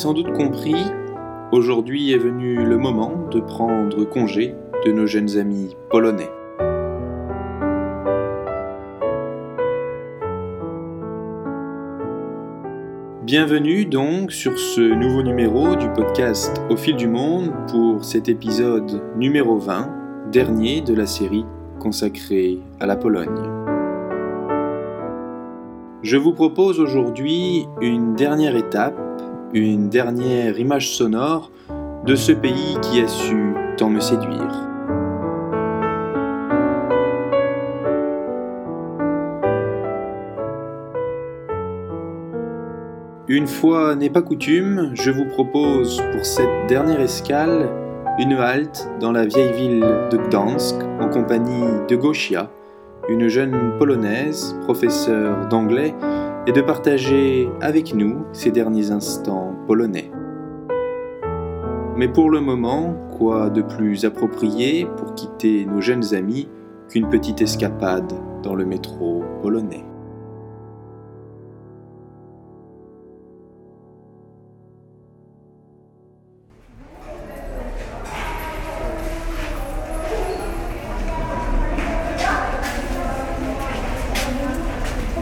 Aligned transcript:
Sans 0.00 0.14
doute 0.14 0.32
compris, 0.32 0.82
aujourd'hui 1.52 2.12
est 2.12 2.16
venu 2.16 2.64
le 2.64 2.78
moment 2.78 3.28
de 3.30 3.38
prendre 3.38 4.02
congé 4.06 4.54
de 4.86 4.92
nos 4.92 5.06
jeunes 5.06 5.36
amis 5.36 5.76
polonais. 5.90 6.30
Bienvenue 13.24 13.84
donc 13.84 14.32
sur 14.32 14.58
ce 14.58 14.80
nouveau 14.80 15.22
numéro 15.22 15.76
du 15.76 15.90
podcast 15.90 16.62
Au 16.70 16.78
fil 16.78 16.96
du 16.96 17.06
monde 17.06 17.52
pour 17.70 18.02
cet 18.02 18.30
épisode 18.30 19.02
numéro 19.18 19.58
20, 19.58 20.30
dernier 20.32 20.80
de 20.80 20.94
la 20.94 21.04
série 21.04 21.44
consacrée 21.78 22.58
à 22.80 22.86
la 22.86 22.96
Pologne. 22.96 23.60
Je 26.02 26.16
vous 26.16 26.32
propose 26.32 26.80
aujourd'hui 26.80 27.66
une 27.82 28.14
dernière 28.14 28.56
étape, 28.56 28.98
une 29.52 29.88
dernière 29.88 30.58
image 30.58 30.94
sonore 30.94 31.50
de 32.06 32.14
ce 32.14 32.32
pays 32.32 32.76
qui 32.82 33.00
a 33.00 33.08
su 33.08 33.54
tant 33.76 33.90
me 33.90 34.00
séduire. 34.00 34.68
Une 43.28 43.46
fois 43.46 43.94
n'est 43.94 44.10
pas 44.10 44.22
coutume, 44.22 44.90
je 44.94 45.10
vous 45.10 45.24
propose 45.26 46.02
pour 46.12 46.24
cette 46.24 46.66
dernière 46.68 47.00
escale 47.00 47.68
une 48.18 48.32
halte 48.32 48.88
dans 49.00 49.12
la 49.12 49.24
vieille 49.24 49.52
ville 49.52 49.86
de 50.10 50.16
Gdansk 50.16 50.74
en 51.00 51.08
compagnie 51.08 51.64
de 51.88 51.96
Gosia, 51.96 52.50
une 53.08 53.28
jeune 53.28 53.78
polonaise, 53.78 54.56
professeure 54.64 55.46
d'anglais, 55.48 55.94
et 56.46 56.52
de 56.52 56.60
partager 56.60 57.48
avec 57.60 57.94
nous 57.94 58.24
ces 58.32 58.50
derniers 58.50 58.90
instants 58.90 59.54
polonais. 59.66 60.10
Mais 61.96 62.08
pour 62.08 62.30
le 62.30 62.40
moment, 62.40 62.94
quoi 63.18 63.50
de 63.50 63.62
plus 63.62 64.04
approprié 64.04 64.86
pour 64.96 65.14
quitter 65.14 65.66
nos 65.66 65.80
jeunes 65.80 66.14
amis 66.14 66.48
qu'une 66.88 67.08
petite 67.08 67.42
escapade 67.42 68.12
dans 68.42 68.54
le 68.54 68.64
métro 68.64 69.22
polonais? 69.42 69.84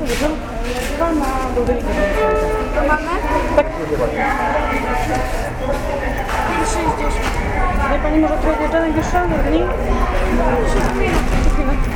jedną, 0.09 0.29
dwa 0.97 1.13
na 1.13 1.27
Golden 1.55 1.79
To 2.75 2.83
mamy? 2.89 3.11
Tak. 3.57 3.67
I 6.53 6.67
60. 6.67 7.39
Pani 8.03 8.19
może 8.19 8.35
trochę 8.35 8.63
jedzonek 8.63 8.93
wyższa, 8.93 9.27
jedni? 9.27 9.59
Dziękuję. 10.75 11.11
Dziękuję. 11.57 11.89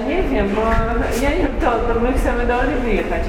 Ja 0.00 0.08
nie 0.08 0.22
wiem, 0.22 0.48
bo 0.54 0.60
ja 1.22 1.30
nie 1.30 1.36
wiem, 1.36 1.60
to, 1.60 1.70
to 1.70 2.00
my 2.00 2.12
chcemy 2.12 2.46
do 2.46 2.58
Oliwy 2.58 2.92
jechać 2.92 3.22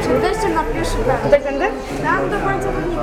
Przed 0.00 0.18
wejściem 0.20 0.54
na 0.54 0.62
pierwszy 0.62 0.96
plan. 0.96 1.18
Tutaj 1.22 1.40
tędy? 1.42 1.64
Tam 2.02 2.30
do 2.30 2.38
końca 2.38 2.68
chodnika. 2.72 3.02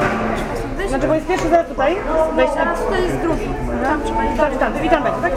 Wejście. 0.78 0.90
Znaczy, 0.90 1.08
bo 1.08 1.14
jest 1.14 1.28
pierwszy 1.28 1.50
zaraz 1.50 1.68
tutaj. 1.68 1.96
Wejście. 2.36 2.58
Teraz 2.58 2.80
tutaj 2.80 3.04
jest 3.04 3.18
drugi. 3.18 3.48
Tam 3.84 4.02
trzeba 4.04 4.26
iść. 4.26 4.38
Tak, 4.38 4.58
tam, 4.58 4.74
tam 4.74 5.04
tak? 5.04 5.34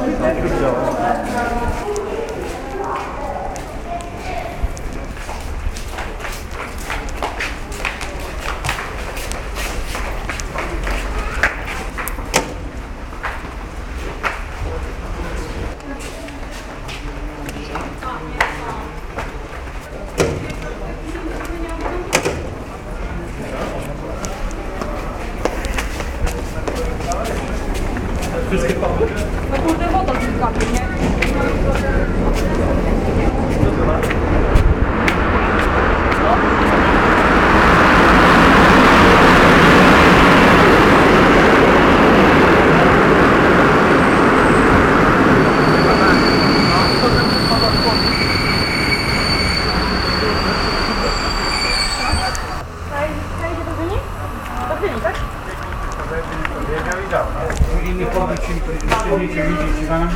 Inny 57.85 58.06
powód, 58.06 58.41
czy 58.41 58.53
nie 58.55 59.19
widzicie, 59.19 59.43
widzicie 59.43 59.87
pana? 59.88 60.08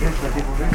Wiesz, 0.00 0.14
takie 0.22 0.42
powiem? 0.42 0.70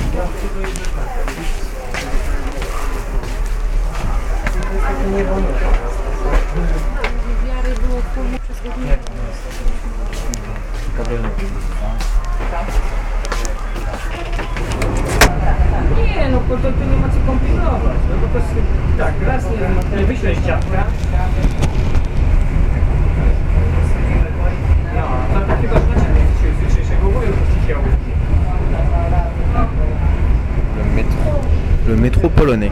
nie 5.16 5.24
wolno. 5.24 5.48
Wiary 7.46 7.76
było 7.76 8.02
wpływu 8.02 8.40
przez 8.44 8.58
godzinę. 8.64 8.98
Nie 15.98 16.30
no, 16.30 16.40
to, 16.40 16.58
to 16.58 16.86
nie 16.86 16.98
ma 16.98 17.10
co 17.10 17.20
kombinować, 17.28 17.98
no 18.10 18.18
bo 18.18 18.28
to 18.28 18.38
jest 18.38 18.50
tak, 18.98 19.14
raz 19.28 19.44
nie, 19.44 19.98
nie 19.98 20.06
wyślesz 20.06 20.38
ciapka. 20.46 20.84
Le 31.88 31.96
métro. 31.96 32.30
Polonais. 32.30 32.72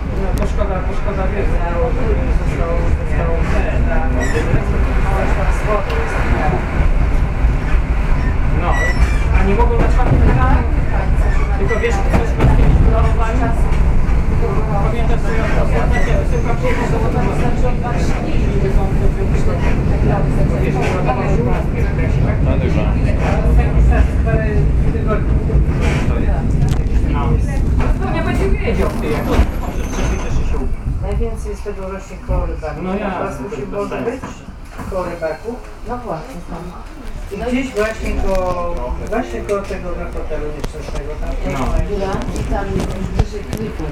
Właśnie 37.75 38.11
koło, 38.21 38.93
właśnie 39.09 39.41
koło 39.41 39.61
tego 39.61 39.89
na 39.91 40.05
hotelu 40.05 40.45
nieszczęsnego. 40.55 41.11
Tam 41.21 41.29
No. 41.53 41.59
Góra 41.59 42.11
i 42.39 42.43
tam 42.53 42.65
już 42.65 42.83
wyżej 43.25 43.43
klifu. 43.43 43.83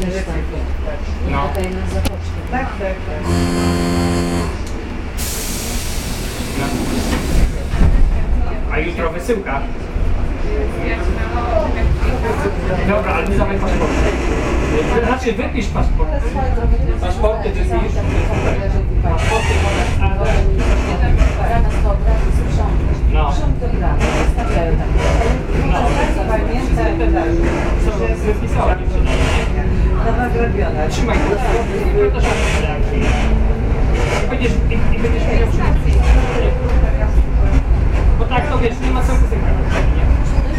Tak. 0.00 1.28
I 1.28 1.32
No. 1.32 1.48
tutaj 1.48 1.70
na 1.70 1.86
zapoczkę. 1.94 2.38
Tak, 2.50 2.66
tak, 2.78 2.94
tak. 3.06 3.22
A 8.72 8.78
jutro 8.78 9.10
wysyłka. 9.10 9.60
Dobra, 12.88 13.12
ale 13.14 13.28
nie 13.28 13.36
dawaj 13.38 13.58
paszportu. 13.58 13.94
Znaczy 15.06 15.32
wypisz 15.32 15.66
paszport. 15.66 16.08
Paszporty 17.00 17.50
wypisz. 17.50 17.92
Paszporty 19.02 19.48
podasz 19.62 20.05
rano 21.50 21.68
to 21.82 21.92
obrazy 21.92 22.30
sprzątać. 22.36 22.96
No. 23.12 23.32
Sprzątać 23.32 23.72
do 23.72 23.80
rana, 23.80 24.04
zostawiają 24.26 24.72
tak. 24.76 24.90
No. 25.66 25.78
Pamięta, 26.28 26.82
że 26.84 28.26
Trzymaj 30.90 31.18
go. 31.18 31.36
I 34.22 34.98
będziesz 34.98 35.22
miał 35.22 35.48
Bo 38.18 38.24
tak 38.24 38.50
to 38.50 38.58
wiesz, 38.58 38.74
nie 38.84 38.90
ma 38.90 39.02
sensu 39.02 39.22
zagrać. 39.22 39.54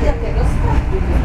Dlatego 0.03 0.39
spadł. 0.39 1.16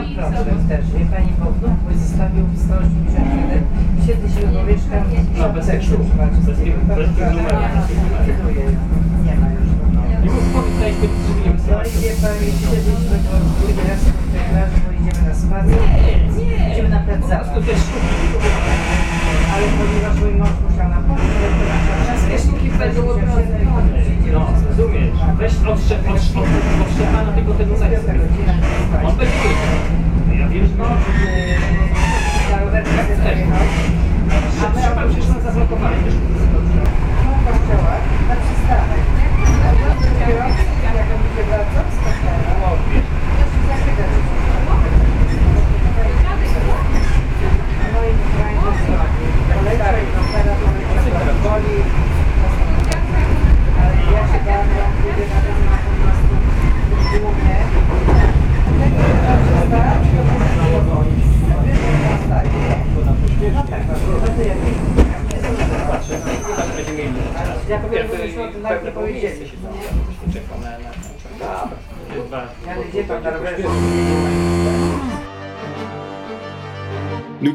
No, 0.00 0.06
jak- 0.06 0.16
Miał 0.16 0.30
problem 0.32 0.68
też, 0.68 0.84
wie 0.98 1.04
pani, 1.12 1.32
bo 1.38 1.46
wnuk 1.56 1.76
mój 1.84 1.94
zostawił 2.04 2.44
w 2.52 2.58
181, 2.64 3.62
siedzi 4.06 4.28
się 4.34 4.42
go 4.54 4.60
mieszkam 4.70 5.04
No, 5.38 5.46
bez 5.54 5.66
sztuk. 5.84 6.02
Bez 6.46 6.56
tych- 6.58 6.76
numerów. 7.34 7.84
Nie 9.26 9.34
ma 9.40 9.48
już. 9.56 9.68
I 10.26 10.28
mów, 10.34 10.44
powiedz, 10.54 10.76
daj 10.80 10.92
zbyt, 10.94 11.12
żeby 11.26 11.40
nie 11.44 11.52
No 11.72 11.78
i 11.88 11.92
wie 12.02 12.12
pani, 12.22 12.48
siedliśmy 12.70 13.16
go 13.26 13.36
drugi 13.58 13.82
raz 13.88 14.00
w 14.00 14.32
tej 14.32 14.42
plaży, 14.50 14.76
bo 14.84 14.88
idziemy 14.98 15.22
na 15.28 15.34
spacer. 15.42 15.82
Idziemy 16.72 16.88
na 16.96 17.00
plac 17.06 17.20
Po 17.20 17.28
zabaw. 17.28 17.48
Ale 19.52 19.64
ponieważ 19.78 20.14
mój 20.20 20.34
mąż 20.40 20.54
musiał 20.64 20.88
na 20.94 21.00
pocztę, 21.06 21.46
to 21.58 21.99
Wierzchniki 22.30 22.70
będą 22.78 23.08
odwrotne. 23.08 23.42
No, 24.32 24.46
rozumiesz. 24.68 25.18
Weź 25.38 25.52
odszczep, 25.68 26.02
tylko 27.34 27.54
tego 27.54 27.76
seksu. 27.78 28.06
On 29.04 29.16
będzie 29.16 29.36
Ja 30.38 30.48
wiem, 30.48 30.66
że 30.66 30.74
no. 30.78 30.84
Też. 33.24 33.38
Trzeba 34.82 35.02
przecież 35.08 35.28
nas 35.28 35.42
zablokować. 35.42 35.92
Mogę 37.24 37.52
działać 37.68 38.02
na 38.28 38.34
przystanek. 38.42 39.04
Jak 40.84 40.94
to 41.08 41.14
będzie 41.22 41.42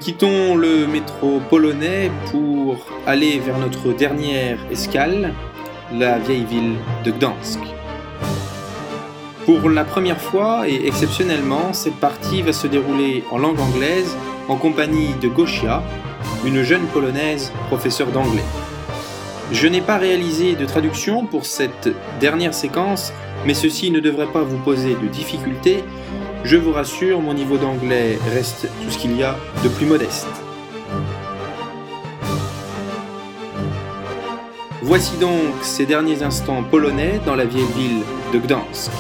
quittons 0.06 0.56
le 0.56 0.86
métro 0.86 1.42
polonais 1.50 2.12
pour 2.30 2.78
aller 3.08 3.40
vers 3.40 3.58
notre 3.58 3.92
dernière 3.92 4.60
escale, 4.70 5.34
la 5.92 6.20
vieille 6.20 6.46
ville 6.46 6.76
de 7.04 7.10
Gdansk. 7.10 7.60
Pour 9.48 9.68
la 9.68 9.84
première 9.84 10.22
fois 10.22 10.70
et 10.70 10.86
exceptionnellement, 10.86 11.74
cette 11.74 11.96
partie 11.96 12.44
va 12.44 12.54
se 12.54 12.68
dérouler 12.68 13.24
en 13.32 13.40
langue 13.40 13.60
anglaise 13.60 14.16
en 14.48 14.58
compagnie 14.58 15.16
de 15.24 15.28
Gosia, 15.28 15.82
une 16.46 16.62
jeune 16.62 16.86
polonaise 16.94 17.52
professeure 17.70 18.12
d'anglais. 18.12 18.46
Je 19.52 19.68
n'ai 19.68 19.82
pas 19.82 19.98
réalisé 19.98 20.54
de 20.54 20.68
traduction 20.68 21.26
pour 21.26 21.48
cette 21.48 21.90
dernière 22.20 22.54
séquence, 22.54 23.12
mais 23.48 23.56
ceci 23.56 23.90
ne 23.90 24.00
devrait 24.00 24.32
pas 24.32 24.44
vous 24.44 24.60
poser 24.60 24.94
de 24.94 25.08
difficultés 25.08 25.84
je 26.46 26.58
vous 26.58 26.72
rassure, 26.72 27.20
mon 27.22 27.34
niveau 27.34 27.58
d'anglais 27.58 28.20
reste 28.32 28.68
tout 28.84 28.92
ce 28.92 28.98
qu'il 29.00 29.18
y 29.18 29.24
a 29.24 29.36
de 29.64 29.70
plus 29.70 29.88
modeste. 29.88 30.28
Voici 34.84 35.18
donc 35.18 35.64
ces 35.64 35.88
derniers 35.88 36.22
instants 36.22 36.62
polonais 36.62 37.20
dans 37.26 37.36
la 37.36 37.46
vieille 37.46 37.66
ville 37.76 38.04
de 38.32 38.38
Gdansk. 38.38 38.92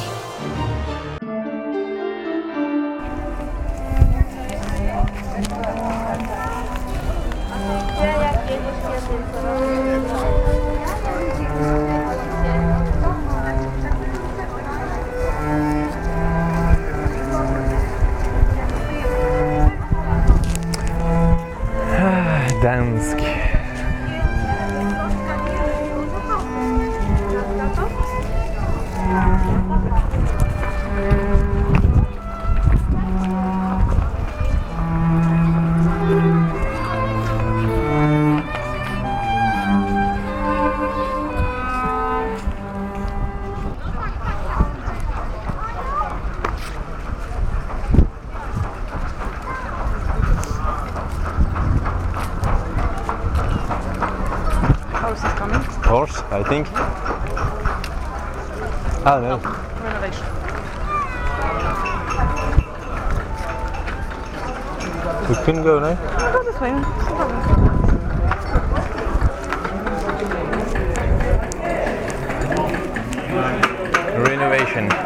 Horse, 55.86 56.18
I 56.32 56.42
think. 56.44 56.68
Ah, 59.06 59.20
no. 59.22 59.38
We 65.30 65.36
couldn't 65.44 65.64
go, 65.64 65.80
no? 65.80 65.96
Go 66.34 66.44
this 66.44 66.60
way. 66.60 66.72
Renovation. 74.24 75.05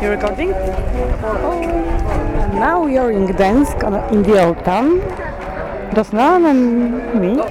You 0.00 0.10
recording? 0.10 0.52
And 0.52 2.54
now 2.54 2.84
we 2.84 2.96
are 2.98 3.10
in 3.10 3.26
Gdańsk, 3.26 3.82
in 4.12 4.22
the 4.22 4.44
old 4.44 4.64
town. 4.64 5.00
Rosnan 5.90 6.46
and 6.46 7.20
me. 7.20 7.42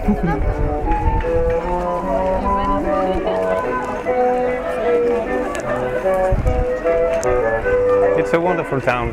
It's 8.17 8.31
a 8.31 8.39
wonderful 8.39 8.79
town. 8.79 9.11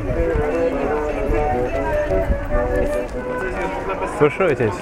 For 4.17 4.29
sure 4.29 4.49
it 4.49 4.61
is. 4.61 4.73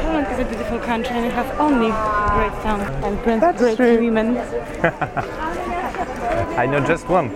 Poland 0.00 0.26
is 0.32 0.38
a 0.38 0.44
beautiful 0.48 0.78
country 0.78 1.14
and 1.14 1.26
we 1.26 1.32
have 1.32 1.60
only 1.60 1.92
great 2.32 2.54
town 2.62 2.80
and 3.04 3.22
great, 3.22 3.42
great 3.76 4.00
women. 4.00 4.40
I 6.56 6.66
know 6.66 6.80
just 6.80 7.08
one. 7.08 7.30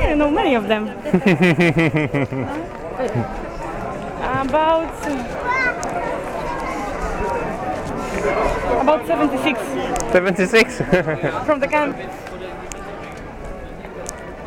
I 0.00 0.14
know 0.14 0.30
many 0.30 0.54
of 0.54 0.68
them. 0.68 0.88
about 4.46 4.94
about 8.80 9.06
76 9.06 9.60
76. 10.12 10.76
from 11.46 11.60
the 11.60 11.68
camp. 11.68 11.96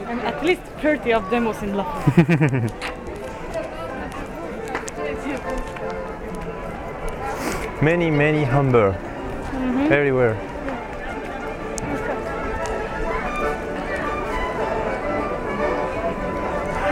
And 0.07 0.21
at 0.21 0.43
least 0.43 0.61
30 0.81 1.13
of 1.13 1.29
them 1.29 1.45
was 1.45 1.61
in 1.61 1.75
love. 1.75 2.17
many, 7.81 8.09
many 8.09 8.43
humber. 8.43 8.93
Mm-hmm. 8.93 9.93
Everywhere. 9.93 10.35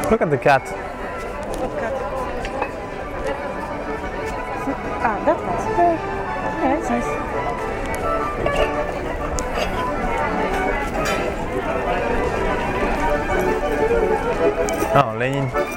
Look 0.09 0.21
at 0.21 0.29
the 0.29 0.37
cat. 0.37 0.61
Ah, 5.03 5.19
that's 5.25 5.41
nice. 5.43 5.65
Yeah, 6.57 6.69
that's 6.75 6.89
nice. 6.89 7.09
Oh, 14.95 15.09
Lenin. 15.19 15.76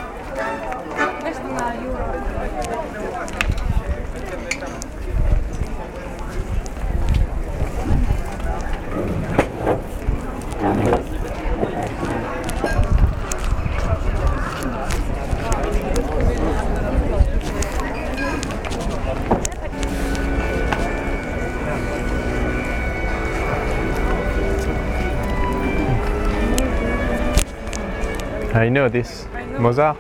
I 28.71 28.73
know 28.73 28.89
this. 28.89 29.27
Mozart, 29.59 29.97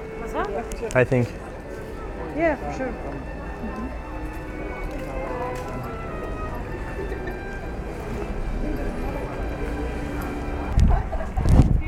I 0.94 1.02
think. 1.02 1.26
Yeah, 2.36 2.54
for 2.54 2.72
sure. 2.78 2.86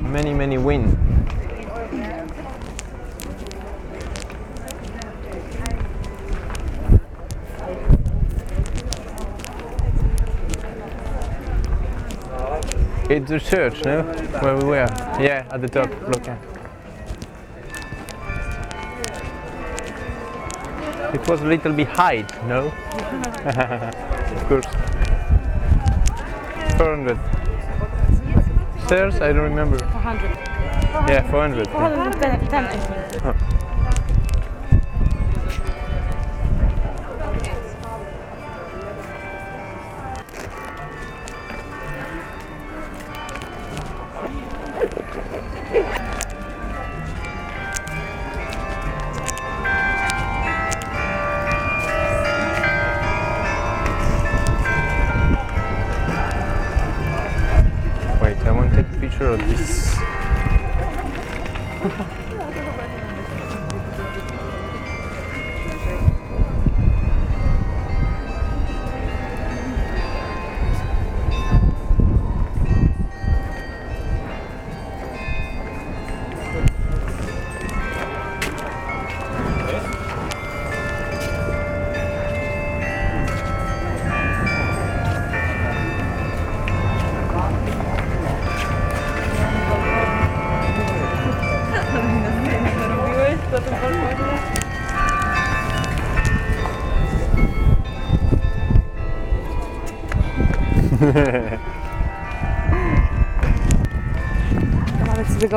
Mm-hmm. 0.01 0.12
Many, 0.12 0.35
many 0.35 0.59
win. 0.59 0.99
It's 13.09 13.31
the 13.31 13.39
church, 13.39 13.85
no? 13.85 14.03
Where 14.41 14.57
we 14.57 14.65
were. 14.65 14.89
Yeah, 15.21 15.47
at 15.53 15.61
the 15.61 15.69
top. 15.69 15.89
Look. 16.09 16.51
It 21.12 21.28
was 21.28 21.40
a 21.42 21.45
little 21.45 21.73
bit 21.73 21.88
high, 21.88 22.25
no? 22.47 22.69
of 24.37 24.49
course. 24.49 24.66
400. 26.78 27.19
Stairs? 28.87 29.21
I 29.21 29.33
don't 29.33 29.42
remember. 29.42 29.78
400. 29.78 30.31
Yeah, 31.09 31.31
400. 31.31 31.69
410, 31.69 32.64
I 32.64 32.76
think. 32.76 33.25
Wait, 33.25 33.51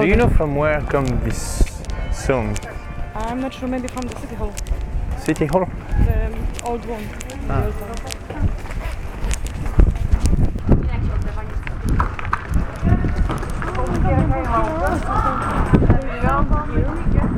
Do 0.05 0.11
you 0.11 0.17
know 0.17 0.29
from 0.29 0.55
where 0.55 0.79
come 0.81 1.07
this 1.23 1.81
song? 2.13 2.55
I'm 3.15 3.41
not 3.41 3.51
sure, 3.55 3.67
maybe 3.67 3.87
from 3.87 4.03
the 4.03 4.15
city 4.19 4.35
hall. 4.35 4.53
City 5.17 5.47
Hall? 5.47 5.65
The 6.05 6.27
um, 6.27 6.33
old 6.63 6.85
one. 6.85 7.01
One. 7.01 7.73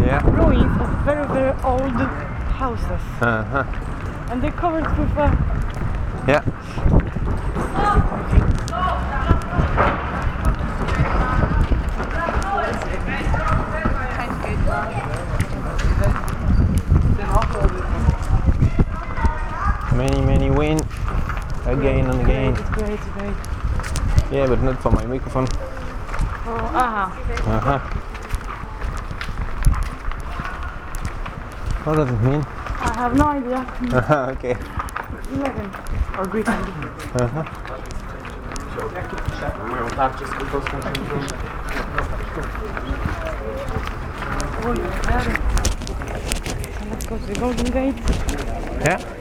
Yeah. 0.06 0.22
Ruins 0.30 0.82
of 0.82 0.90
very, 1.06 1.26
very 1.28 1.56
old 1.64 2.02
houses. 2.60 3.02
Uh-huh. 3.22 3.64
And 4.30 4.44
they're 4.44 4.52
covered 4.52 4.90
with 5.00 5.18
uh, 5.18 5.32
Yeah. 6.28 6.44
many 19.98 20.22
many 20.22 20.52
win. 20.52 20.80
Again 21.66 22.06
and 22.06 22.22
again. 22.22 22.54
great, 22.72 23.00
great. 23.18 23.36
yeah 24.32 24.46
but 24.48 24.62
not 24.62 24.82
for 24.82 24.92
my 24.92 25.06
microphone. 25.06 25.48
Oh, 26.46 26.72
aha. 26.82 27.06
Aha. 27.58 27.78
What 31.84 31.96
does 31.96 32.10
it 32.10 32.22
mean? 32.22 32.42
I 32.46 32.94
have 32.96 33.18
no 33.18 33.26
idea. 33.26 33.58
Aha 33.98 34.30
okay. 34.38 34.56
11 35.34 35.72
or 36.18 36.26
greek 36.28 36.48
aha. 36.48 37.64
Oh, 44.64 44.74
yeah. 44.74 45.24
Let's 46.90 47.06
go 47.06 47.18
to 47.18 47.26
the 47.26 47.36
Golden 47.40 47.72
Gate. 47.72 47.96
Yeah. 48.82 49.17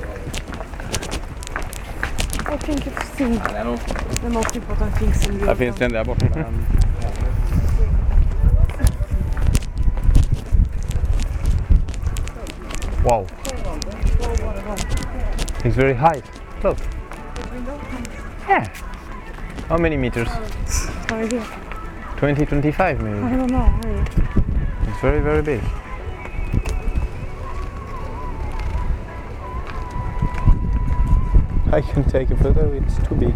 I 2.49 2.57
think 2.59 2.87
it's 2.87 3.09
seen 3.17 3.35
the 3.35 4.31
most 4.31 4.55
important 4.55 4.97
things 4.99 5.27
in 5.27 5.41
Europe. 5.41 5.57
finns 5.57 5.77
det 5.77 5.85
en 5.97 6.07
borta. 6.07 6.27
Wow. 13.05 13.27
It's 15.65 15.77
very 15.77 15.95
high. 15.95 16.23
Look. 16.63 16.79
Yeah. 18.49 18.69
How 19.69 19.79
many 19.79 19.97
meters? 19.97 20.29
No 21.11 21.17
idea. 21.17 21.43
20, 22.19 22.47
25 22.47 23.03
maybe. 23.03 23.19
I 23.19 23.37
don't 23.37 23.51
know. 23.51 23.69
It's 24.89 25.01
very, 25.01 25.21
very 25.21 25.43
big. 25.43 25.86
I 31.77 31.83
can 31.83 32.05
take 32.05 32.31
a 32.31 32.37
photo, 32.39 32.73
it's 32.73 32.97
too 33.07 33.15
big. 33.17 33.35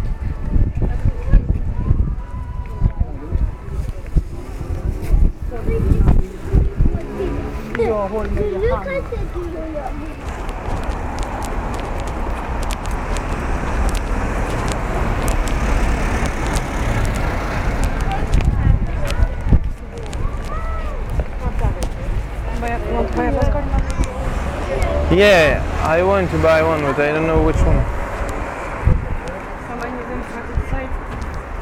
Yeah, 25.13 25.83
I 25.83 26.01
want 26.01 26.31
to 26.31 26.41
buy 26.41 26.63
one, 26.63 26.81
but 26.81 26.99
I 26.99 27.11
don't 27.11 27.27
know 27.27 27.43
which 27.43 27.57
one. 27.57 28.00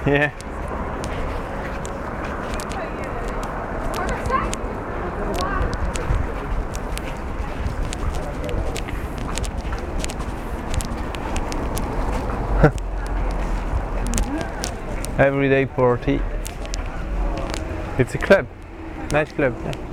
Yeah. 0.09 0.31
Everyday 15.19 15.67
party. 15.67 16.19
It's 17.99 18.15
a 18.15 18.17
club. 18.17 18.47
Nice 19.11 19.31
club. 19.31 19.55
Yeah. 19.63 19.88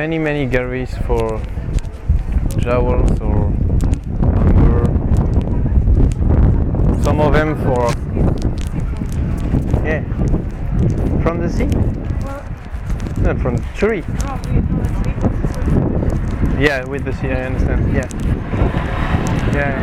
Many 0.00 0.18
many 0.18 0.46
galleries 0.46 0.96
for 1.06 1.42
jewels 2.56 3.20
or 3.20 3.52
amber. 4.48 4.84
Some 7.02 7.20
of 7.20 7.34
them 7.34 7.54
for 7.62 7.92
yeah 9.84 10.02
from 11.22 11.40
the 11.40 11.50
sea. 11.50 11.66
No, 11.66 13.30
uh, 13.30 13.34
from 13.42 13.56
the 13.58 13.62
tree. 13.76 14.02
Yeah, 16.58 16.82
with 16.88 17.04
the 17.04 17.12
sea. 17.12 17.28
I 17.28 17.44
understand. 17.44 17.92
Yeah. 17.92 18.08
Yeah. 19.52 19.82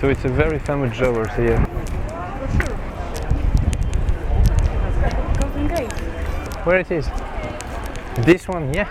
So 0.00 0.08
it's 0.08 0.24
a 0.24 0.28
very 0.30 0.58
famous 0.58 0.96
jewelers 0.96 1.34
here. 1.34 1.62
Golden 5.54 5.68
Gate. 5.68 5.92
Where 6.64 6.78
it 6.80 6.90
is? 6.90 7.06
This 8.24 8.48
one, 8.48 8.72
yeah. 8.72 8.88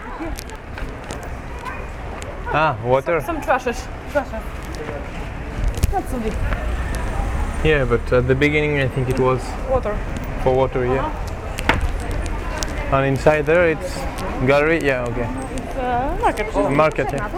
Ah, 2.54 2.78
water. 2.86 3.20
Some 3.22 3.42
trashes. 3.42 3.88
Trashes. 4.12 4.44
Not 5.92 6.08
so 6.10 6.20
deep. 6.20 6.34
Yeah, 7.64 7.86
but 7.86 8.12
at 8.14 8.28
the 8.28 8.36
beginning 8.36 8.80
I 8.80 8.88
think 8.88 9.10
it 9.10 9.20
was 9.20 9.42
Water. 9.70 9.98
for 10.44 10.54
water, 10.54 10.86
yeah. 10.86 11.10
And 12.92 13.06
inside 13.08 13.46
there 13.46 13.70
it's 13.70 13.96
gallery, 14.46 14.84
yeah, 14.86 15.06
okay. 15.10 15.28
It's 15.56 15.76
uh, 15.78 16.18
market. 16.22 16.54
Market, 16.76 17.12
yeah. 17.14 17.30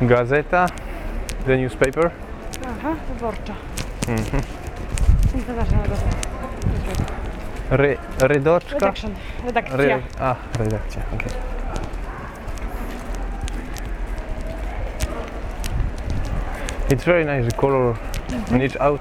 Gazeta, 0.00 0.68
the 1.46 1.56
newspaper. 1.56 2.12
Aha, 2.64 2.96
wyborcza. 3.08 3.54
International 3.54 3.69
Gazette. 4.10 4.42
Re, 7.70 7.96
redoczka. 8.18 8.74
Redaction. 8.74 9.14
Re, 9.72 10.02
ah, 10.20 10.36
redakcja, 10.58 11.02
okay. 11.14 11.30
It's 16.90 17.04
very 17.04 17.24
nice 17.24 17.44
the 17.46 17.52
color 17.56 17.96
and 18.50 18.62
it's 18.62 18.76
out 18.80 19.00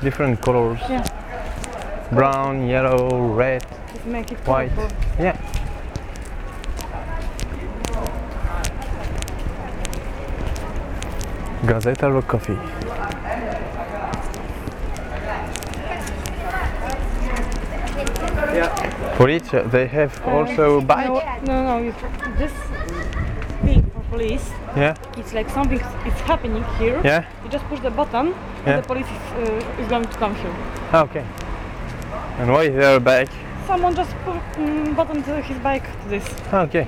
different 0.00 0.40
colors. 0.40 0.80
Yeah. 0.88 1.04
Brown, 2.12 2.66
yellow, 2.68 3.34
red, 3.34 3.62
Just 3.92 4.06
make 4.06 4.32
it 4.32 4.38
white. 4.46 4.74
colorful. 4.74 4.96
Yeah. 5.18 5.36
Gazeta 11.66 12.14
or 12.14 12.22
coffee? 12.22 12.56
Police, 19.16 19.54
uh, 19.54 19.62
they 19.70 19.86
have 19.86 20.12
also 20.26 20.80
bike. 20.82 21.08
No, 21.46 21.64
no, 21.64 21.80
no. 21.80 21.94
This 22.38 22.52
thing 23.64 23.82
for 23.94 24.00
police, 24.10 24.50
Yeah, 24.76 24.94
it's 25.16 25.32
like 25.32 25.48
something 25.48 25.80
is 25.80 26.20
happening 26.26 26.62
here. 26.78 27.00
yeah. 27.04 27.24
You 27.42 27.48
just 27.50 27.64
push 27.68 27.80
the 27.80 27.90
button, 27.90 28.26
Yeah. 28.26 28.74
and 28.74 28.82
the 28.82 28.86
police 28.86 29.06
is, 29.06 29.48
uh, 29.48 29.80
is 29.82 29.88
going 29.88 30.04
to 30.04 30.18
come 30.18 30.34
here. 30.34 30.52
Ah, 30.92 31.02
Okay. 31.04 31.24
And 32.38 32.52
why 32.52 32.64
is 32.64 32.74
there 32.74 32.96
a 32.96 33.00
bike? 33.00 33.30
Someone 33.66 33.94
just 33.94 34.10
put 34.24 34.36
mm, 34.58 34.94
buttoned 34.94 35.24
his 35.24 35.58
bike 35.58 35.84
to 36.02 36.08
this. 36.10 36.24
Ah, 36.52 36.62
Okay. 36.68 36.86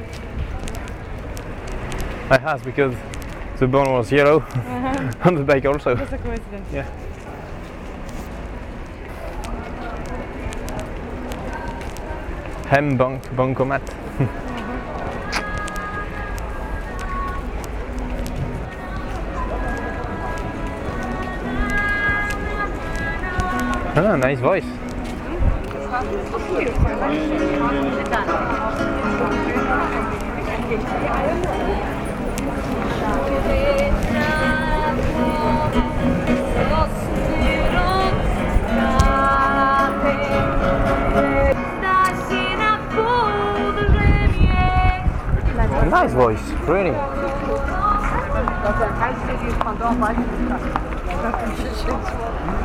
I 2.31 2.37
asked 2.37 2.65
because 2.65 2.95
the 3.59 3.67
bone 3.67 3.91
was 3.91 4.13
yellow 4.13 4.45
on 5.25 5.35
the 5.35 5.45
bike 5.45 5.65
also. 5.65 5.95
That's 5.95 6.13
a 6.13 6.19
coincidence. 6.19 6.69
Yeah. 6.75 6.85
Hem 12.69 12.99
bank 12.99 13.25
bankomat. 13.37 13.81
ah, 23.97 24.17
nice 24.21 24.41
voice. 24.41 24.69
Nice 45.89 46.13
voice, 46.13 46.43
really. 46.69 46.91
Nice 48.91 49.17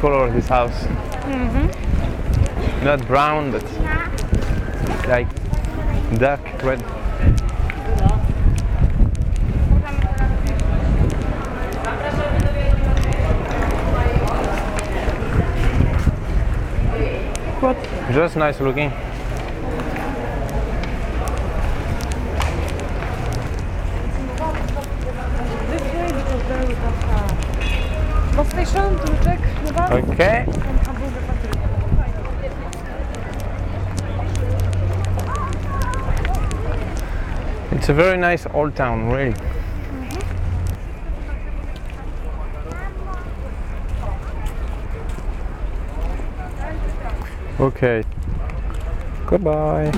color 0.00 0.28
this 0.32 0.48
house. 0.48 0.82
Mm-hmm. 1.30 2.84
Not 2.84 3.06
brown, 3.06 3.52
but 3.52 3.62
like 5.06 5.28
dark 6.18 6.40
red. 6.64 6.80
What? 17.60 17.76
Just 18.12 18.36
nice 18.36 18.60
looking. 18.60 18.90
This 25.70 25.82
way 25.94 26.08
because 26.08 26.42
there 26.48 26.66
we 26.66 26.74
have 26.74 27.04
uh, 27.04 28.32
a 28.32 28.36
bus 28.36 28.48
station 28.50 29.09
factory. 29.90 30.46
It's 37.72 37.88
a 37.88 37.94
very 37.94 38.18
nice 38.18 38.46
old 38.54 38.76
town, 38.76 39.10
really. 39.10 39.34
Okay. 47.58 48.02
Goodbye. 49.26 49.92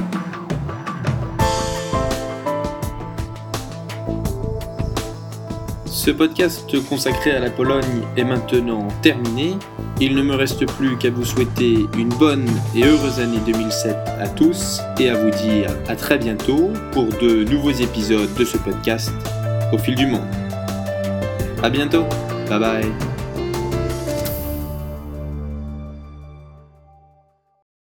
Ce 5.87 6.11
podcast 6.11 6.88
consacré 6.88 7.31
à 7.31 7.38
la 7.38 7.50
Pologne 7.50 8.02
est 8.16 8.24
maintenant 8.24 8.88
terminé. 9.02 9.57
Il 10.04 10.16
ne 10.16 10.22
me 10.22 10.34
reste 10.34 10.66
plus 10.66 10.96
qu'à 10.98 11.10
vous 11.10 11.24
souhaiter 11.24 11.86
une 11.96 12.08
bonne 12.08 12.44
et 12.74 12.82
heureuse 12.82 13.20
année 13.20 13.38
2007 13.46 13.96
à 14.18 14.26
tous 14.26 14.80
et 14.98 15.08
à 15.08 15.14
vous 15.14 15.30
dire 15.30 15.70
à 15.86 15.94
très 15.94 16.18
bientôt 16.18 16.72
pour 16.90 17.04
de 17.06 17.44
nouveaux 17.44 17.70
épisodes 17.70 18.34
de 18.36 18.44
ce 18.44 18.58
podcast 18.58 19.12
au 19.72 19.78
fil 19.78 19.94
du 19.94 20.06
monde. 20.06 20.26
À 21.62 21.70
bientôt. 21.70 22.04
Bye 22.48 22.58
bye. 22.58 23.12